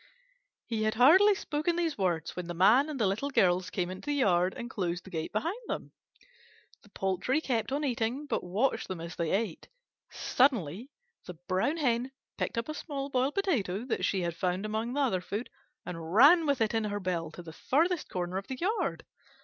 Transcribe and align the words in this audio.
He 0.65 0.81
had 0.81 0.95
hardly 0.95 1.35
spoken 1.35 1.75
these 1.75 1.95
words 1.95 2.35
when 2.35 2.47
the 2.47 2.55
Man 2.55 2.89
and 2.89 2.99
the 2.99 3.05
Little 3.05 3.29
Girls 3.29 3.69
came 3.69 3.91
into 3.91 4.07
the 4.07 4.15
yard 4.15 4.55
and 4.57 4.67
closed 4.67 5.03
the 5.03 5.11
gate 5.11 5.31
behind 5.31 5.59
them. 5.67 5.91
The 6.81 6.89
poultry 6.89 7.39
kept 7.39 7.71
on 7.71 7.83
eating, 7.83 8.25
but 8.25 8.43
watched 8.43 8.87
them 8.87 8.99
as 8.99 9.15
they 9.15 9.29
ate. 9.29 9.67
Suddenly 10.09 10.89
the 11.27 11.35
Brown 11.47 11.77
Hen 11.77 12.11
picked 12.35 12.57
up 12.57 12.67
a 12.67 12.73
small 12.73 13.11
boiled 13.11 13.35
potato 13.35 13.85
that 13.85 14.03
she 14.03 14.21
had 14.21 14.35
found 14.35 14.65
among 14.65 14.93
the 14.93 15.01
other 15.01 15.21
food, 15.21 15.51
and 15.85 16.11
ran 16.15 16.47
with 16.47 16.61
it 16.61 16.73
in 16.73 16.85
her 16.85 16.99
bill 16.99 17.29
to 17.33 17.43
the 17.43 17.53
farthest 17.53 18.09
corner 18.09 18.37
of 18.39 18.47
the 18.47 18.57
yard. 18.57 19.05